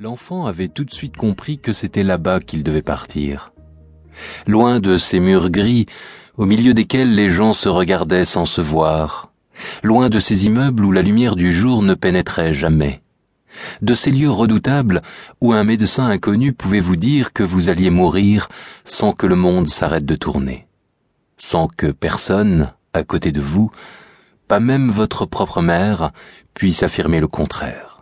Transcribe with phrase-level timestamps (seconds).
[0.00, 3.50] L'enfant avait tout de suite compris que c'était là-bas qu'il devait partir.
[4.46, 5.86] Loin de ces murs gris,
[6.36, 9.32] au milieu desquels les gens se regardaient sans se voir,
[9.82, 13.02] loin de ces immeubles où la lumière du jour ne pénétrait jamais,
[13.82, 15.02] de ces lieux redoutables
[15.40, 18.48] où un médecin inconnu pouvait vous dire que vous alliez mourir
[18.84, 20.68] sans que le monde s'arrête de tourner,
[21.38, 23.72] sans que personne, à côté de vous,
[24.46, 26.12] pas même votre propre mère,
[26.54, 27.97] puisse affirmer le contraire.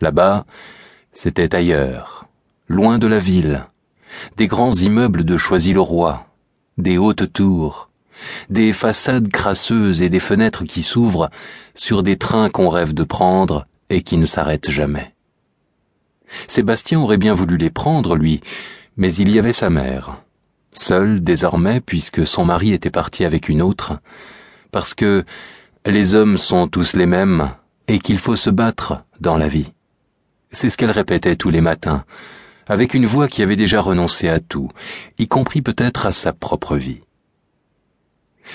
[0.00, 0.46] Là-bas,
[1.12, 2.26] c'était ailleurs,
[2.68, 3.66] loin de la ville,
[4.36, 6.26] des grands immeubles de Choisy-le-Roi,
[6.78, 7.90] des hautes tours,
[8.48, 11.30] des façades crasseuses et des fenêtres qui s'ouvrent
[11.74, 15.14] sur des trains qu'on rêve de prendre et qui ne s'arrêtent jamais.
[16.46, 18.40] Sébastien aurait bien voulu les prendre, lui,
[18.96, 20.16] mais il y avait sa mère,
[20.72, 23.98] seule désormais puisque son mari était parti avec une autre,
[24.70, 25.24] parce que
[25.86, 27.50] les hommes sont tous les mêmes
[27.88, 29.72] et qu'il faut se battre dans la vie.
[30.52, 32.04] C'est ce qu'elle répétait tous les matins,
[32.68, 34.70] avec une voix qui avait déjà renoncé à tout,
[35.18, 37.00] y compris peut-être à sa propre vie.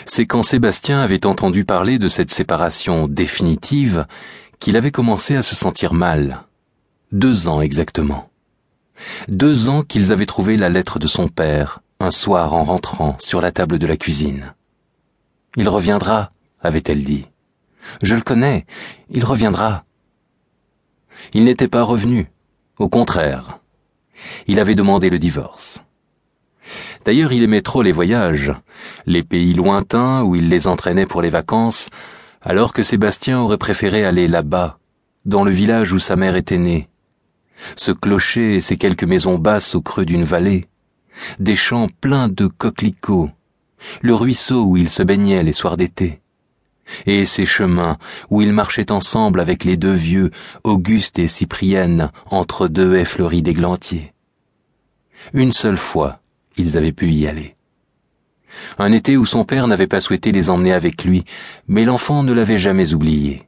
[0.05, 4.05] C'est quand Sébastien avait entendu parler de cette séparation définitive
[4.59, 6.43] qu'il avait commencé à se sentir mal.
[7.11, 8.29] Deux ans exactement.
[9.27, 13.41] Deux ans qu'ils avaient trouvé la lettre de son père, un soir en rentrant, sur
[13.41, 14.53] la table de la cuisine.
[15.55, 16.31] Il reviendra,
[16.61, 17.27] avait-elle dit.
[18.01, 18.65] Je le connais,
[19.09, 19.85] il reviendra.
[21.33, 22.27] Il n'était pas revenu.
[22.77, 23.59] Au contraire.
[24.47, 25.83] Il avait demandé le divorce.
[27.05, 28.51] D'ailleurs, il aimait trop les voyages,
[29.05, 31.89] les pays lointains où il les entraînait pour les vacances,
[32.41, 34.79] alors que Sébastien aurait préféré aller là-bas,
[35.25, 36.89] dans le village où sa mère était née.
[37.75, 40.67] Ce clocher et ces quelques maisons basses au creux d'une vallée,
[41.39, 43.29] des champs pleins de coquelicots,
[44.01, 46.21] le ruisseau où il se baignait les soirs d'été
[47.05, 47.97] et ces chemins
[48.29, 50.31] où ils marchaient ensemble avec les deux vieux,
[50.63, 54.13] Auguste et Cyprienne, entre deux haies fleuries d'églantiers.
[55.33, 56.21] Une seule fois,
[56.57, 57.55] ils avaient pu y aller.
[58.77, 61.25] Un été où son père n'avait pas souhaité les emmener avec lui,
[61.67, 63.43] mais l'enfant ne l'avait jamais oublié.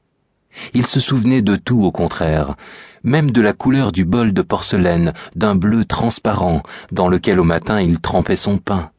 [0.74, 2.56] Il se souvenait de tout au contraire,
[3.04, 7.80] même de la couleur du bol de porcelaine, d'un bleu transparent, dans lequel au matin
[7.80, 8.92] il trempait son pain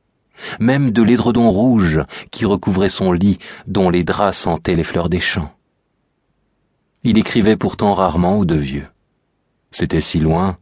[0.60, 2.00] même de l'édredon rouge
[2.30, 5.52] qui recouvrait son lit dont les draps sentaient les fleurs des champs.
[7.04, 8.88] Il écrivait pourtant rarement aux deux vieux.
[9.70, 10.58] C'était si loin,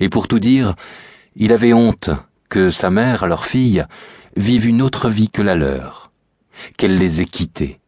[0.00, 0.74] et pour tout dire,
[1.36, 2.10] il avait honte
[2.48, 3.84] que sa mère, leur fille,
[4.36, 6.12] vive une autre vie que la leur,
[6.76, 7.80] qu'elle les ait quittés.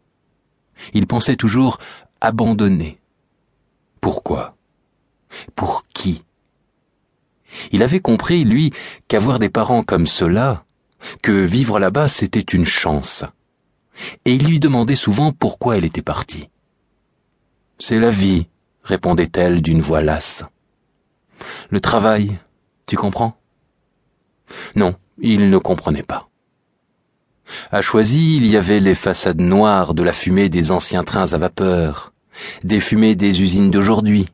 [0.92, 1.78] Il pensait toujours
[2.20, 2.98] abandonner.
[4.00, 4.56] Pourquoi?
[5.54, 6.22] Pour qui?
[7.72, 8.72] Il avait compris, lui,
[9.08, 10.64] qu'avoir des parents comme ceux-là,
[11.22, 13.24] que vivre là-bas c'était une chance.
[14.24, 16.48] Et il lui demandait souvent pourquoi elle était partie.
[17.78, 18.46] C'est la vie,
[18.82, 20.44] répondait-elle d'une voix lasse.
[21.70, 22.38] Le travail,
[22.86, 23.36] tu comprends?
[24.74, 26.28] Non, il ne comprenait pas.
[27.70, 31.38] À Choisy, il y avait les façades noires de la fumée des anciens trains à
[31.38, 32.12] vapeur,
[32.64, 34.26] des fumées des usines d'aujourd'hui,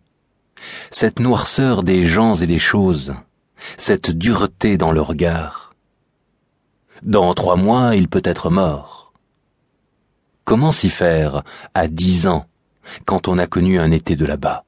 [0.91, 3.15] cette noirceur des gens et des choses,
[3.77, 5.72] cette dureté dans le regard.
[7.03, 9.13] Dans trois mois, il peut être mort.
[10.45, 11.43] Comment s'y faire
[11.75, 12.47] à dix ans,
[13.07, 14.65] quand on a connu un été de là-bas?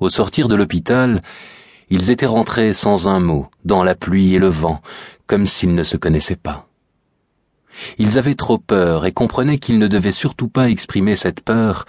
[0.00, 1.22] Au sortir de l'hôpital,
[1.90, 4.80] ils étaient rentrés sans un mot, dans la pluie et le vent,
[5.26, 6.66] comme s'ils ne se connaissaient pas.
[7.98, 11.84] Ils avaient trop peur et comprenaient qu'ils ne devaient surtout pas exprimer cette peur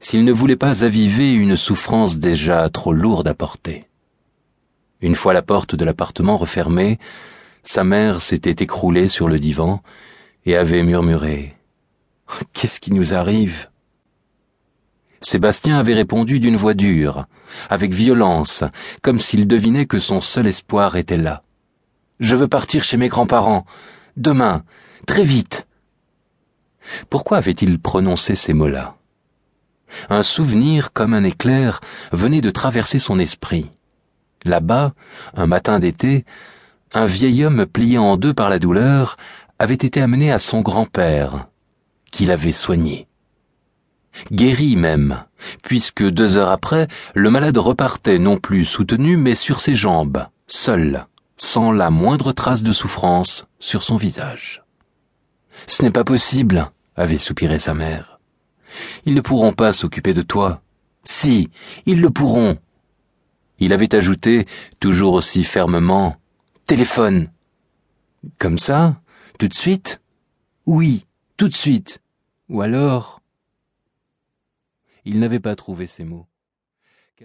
[0.00, 3.88] s'ils ne voulaient pas aviver une souffrance déjà trop lourde à porter.
[5.00, 6.98] Une fois la porte de l'appartement refermée,
[7.64, 9.82] sa mère s'était écroulée sur le divan
[10.46, 11.56] et avait murmuré⁇
[12.52, 13.68] Qu'est-ce qui nous arrive?⁇
[15.26, 17.26] Sébastien avait répondu d'une voix dure,
[17.70, 18.64] avec violence,
[19.02, 21.42] comme s'il devinait que son seul espoir était là.
[22.18, 23.64] Je veux partir chez mes grands-parents.
[24.16, 24.64] Demain.
[25.06, 25.66] Très vite.
[27.10, 28.96] Pourquoi avait-il prononcé ces mots-là?
[30.08, 31.80] Un souvenir comme un éclair
[32.12, 33.70] venait de traverser son esprit.
[34.44, 34.94] Là-bas,
[35.34, 36.24] un matin d'été,
[36.94, 39.16] un vieil homme plié en deux par la douleur
[39.58, 41.46] avait été amené à son grand-père,
[42.10, 43.06] qui l'avait soigné.
[44.30, 45.24] Guéri même,
[45.62, 51.06] puisque deux heures après, le malade repartait non plus soutenu, mais sur ses jambes, seul,
[51.36, 54.62] sans la moindre trace de souffrance sur son visage.
[55.66, 58.20] Ce n'est pas possible, avait soupiré sa mère.
[59.06, 60.62] Ils ne pourront pas s'occuper de toi.
[61.04, 61.50] Si,
[61.86, 62.58] ils le pourront.
[63.58, 64.46] Il avait ajouté,
[64.80, 66.16] toujours aussi fermement,
[68.38, 69.02] Comme ça
[69.38, 70.00] Tout de suite?
[70.64, 72.00] Oui, tout de suite.
[72.48, 73.20] Ou alors...
[75.04, 76.26] Il n'avait pas trouvé ces mots.